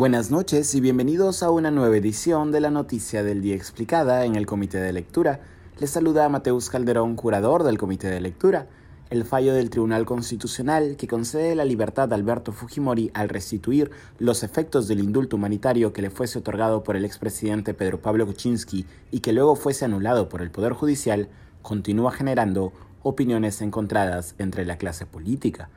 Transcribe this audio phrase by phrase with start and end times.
[0.00, 4.34] Buenas noches y bienvenidos a una nueva edición de la Noticia del Día Explicada en
[4.34, 5.40] el Comité de Lectura.
[5.78, 8.66] Les saluda Mateus Calderón, curador del Comité de Lectura.
[9.10, 14.42] El fallo del Tribunal Constitucional que concede la libertad a Alberto Fujimori al restituir los
[14.42, 19.20] efectos del indulto humanitario que le fuese otorgado por el expresidente Pedro Pablo Kuczynski y
[19.20, 21.28] que luego fuese anulado por el Poder Judicial,
[21.60, 22.72] continúa generando
[23.02, 25.68] opiniones encontradas entre la clase política.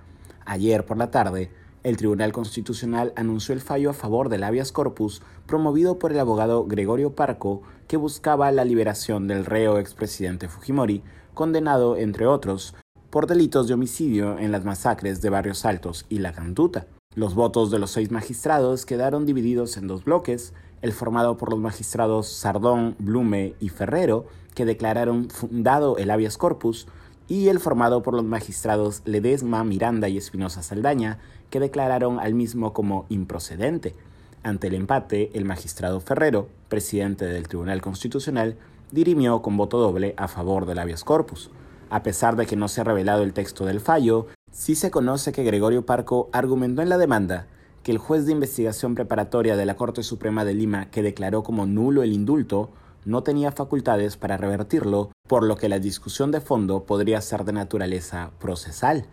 [0.45, 1.51] Ayer por la tarde,
[1.83, 6.65] el Tribunal Constitucional anunció el fallo a favor del habeas corpus promovido por el abogado
[6.65, 12.73] Gregorio Parco, que buscaba la liberación del reo expresidente Fujimori, condenado, entre otros,
[13.09, 16.87] por delitos de homicidio en las masacres de Barrios Altos y La Cantuta.
[17.15, 21.59] Los votos de los seis magistrados quedaron divididos en dos bloques, el formado por los
[21.59, 26.87] magistrados Sardón, Blume y Ferrero, que declararon fundado el habeas corpus,
[27.27, 31.19] y el formado por los magistrados Ledesma, Miranda y Espinosa Saldaña,
[31.53, 33.93] que declararon al mismo como improcedente.
[34.41, 38.57] Ante el empate, el magistrado Ferrero, presidente del Tribunal Constitucional,
[38.89, 41.51] dirimió con voto doble a favor del habeas corpus.
[41.91, 45.31] A pesar de que no se ha revelado el texto del fallo, sí se conoce
[45.31, 47.45] que Gregorio Parco argumentó en la demanda
[47.83, 51.67] que el juez de investigación preparatoria de la Corte Suprema de Lima, que declaró como
[51.67, 52.71] nulo el indulto,
[53.05, 57.53] no tenía facultades para revertirlo, por lo que la discusión de fondo podría ser de
[57.53, 59.05] naturaleza procesal.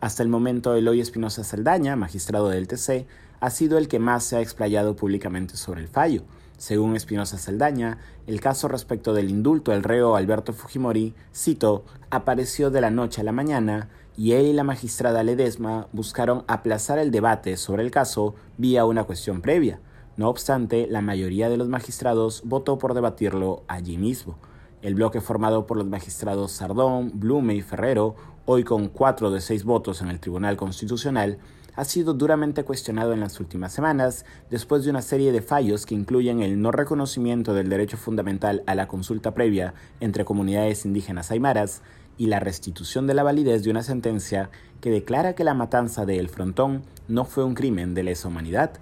[0.00, 3.06] Hasta el momento, Eloy Espinosa Saldaña, magistrado del TC,
[3.40, 6.22] ha sido el que más se ha explayado públicamente sobre el fallo.
[6.56, 12.80] Según Espinosa Saldaña, el caso respecto del indulto del reo Alberto Fujimori, cito, apareció de
[12.80, 17.56] la noche a la mañana y él y la magistrada Ledesma buscaron aplazar el debate
[17.56, 19.80] sobre el caso vía una cuestión previa.
[20.16, 24.38] No obstante, la mayoría de los magistrados votó por debatirlo allí mismo.
[24.80, 28.14] El bloque formado por los magistrados Sardón, Blume y Ferrero,
[28.46, 31.38] hoy con cuatro de seis votos en el Tribunal Constitucional,
[31.74, 35.96] ha sido duramente cuestionado en las últimas semanas después de una serie de fallos que
[35.96, 41.82] incluyen el no reconocimiento del derecho fundamental a la consulta previa entre comunidades indígenas aymaras
[42.16, 44.50] y la restitución de la validez de una sentencia
[44.80, 48.72] que declara que la matanza de El Frontón no fue un crimen de lesa humanidad,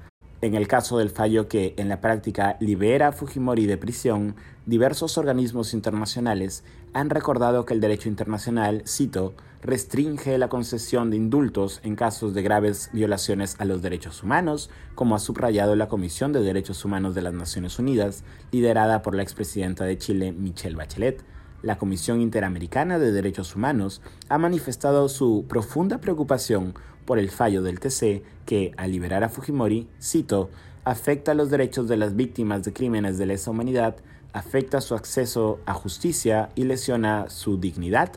[0.42, 4.36] en el caso del fallo que en la práctica libera a Fujimori de prisión,
[4.66, 11.80] diversos organismos internacionales han recordado que el derecho internacional, cito, restringe la concesión de indultos
[11.82, 16.40] en casos de graves violaciones a los derechos humanos, como ha subrayado la Comisión de
[16.40, 21.24] Derechos Humanos de las Naciones Unidas, liderada por la expresidenta de Chile, Michelle Bachelet.
[21.62, 26.74] La Comisión Interamericana de Derechos Humanos ha manifestado su profunda preocupación
[27.04, 30.50] por el fallo del TC que, al liberar a Fujimori, cito,
[30.84, 33.96] afecta los derechos de las víctimas de crímenes de lesa humanidad,
[34.32, 38.12] afecta su acceso a justicia y lesiona su dignidad.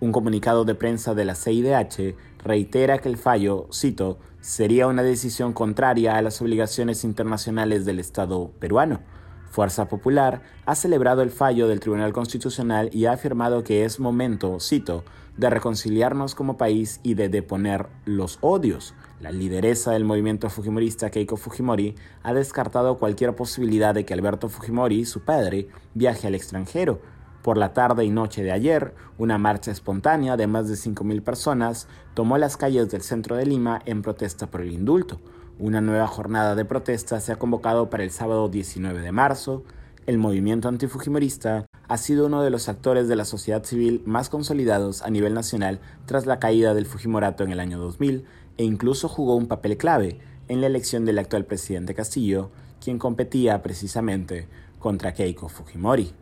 [0.00, 5.52] Un comunicado de prensa de la CIDH reitera que el fallo, cito, sería una decisión
[5.52, 9.00] contraria a las obligaciones internacionales del Estado peruano.
[9.50, 14.58] Fuerza Popular ha celebrado el fallo del Tribunal Constitucional y ha afirmado que es momento,
[14.60, 15.04] cito,
[15.36, 18.94] de reconciliarnos como país y de deponer los odios.
[19.20, 25.04] La lideresa del movimiento fujimorista Keiko Fujimori ha descartado cualquier posibilidad de que Alberto Fujimori,
[25.04, 27.00] su padre, viaje al extranjero.
[27.42, 31.88] Por la tarde y noche de ayer, una marcha espontánea de más de 5.000 personas
[32.14, 35.20] tomó las calles del centro de Lima en protesta por el indulto.
[35.60, 39.62] Una nueva jornada de protesta se ha convocado para el sábado 19 de marzo.
[40.06, 45.02] El movimiento antifujimorista ha sido uno de los actores de la sociedad civil más consolidados
[45.02, 48.24] a nivel nacional tras la caída del Fujimorato en el año 2000
[48.56, 52.50] e incluso jugó un papel clave en la elección del actual presidente Castillo,
[52.82, 54.48] quien competía precisamente
[54.78, 56.14] contra Keiko Fujimori.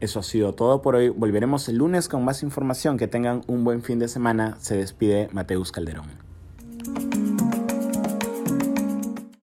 [0.00, 1.10] Eso ha sido todo por hoy.
[1.10, 2.96] Volveremos el lunes con más información.
[2.96, 4.56] Que tengan un buen fin de semana.
[4.58, 6.25] Se despide Mateus Calderón.